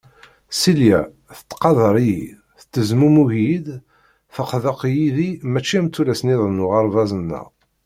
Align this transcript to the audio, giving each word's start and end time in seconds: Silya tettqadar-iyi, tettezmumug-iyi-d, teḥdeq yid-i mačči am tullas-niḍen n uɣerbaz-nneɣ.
Silya 0.59 0.99
tettqadar-iyi, 1.37 2.29
tettezmumug-iyi-d, 2.59 3.67
teḥdeq 4.35 4.81
yid-i 4.95 5.29
mačči 5.51 5.75
am 5.79 5.87
tullas-niḍen 5.93 6.55
n 6.59 6.63
uɣerbaz-nneɣ. 6.65 7.45